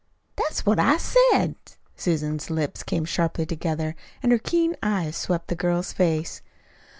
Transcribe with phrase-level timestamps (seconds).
[0.35, 1.53] "That's what I said."
[1.95, 6.41] Susan's lips came sharply together and her keen eyes swept the girl's face.